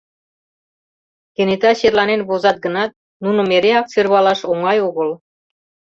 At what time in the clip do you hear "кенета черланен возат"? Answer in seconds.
1.35-2.57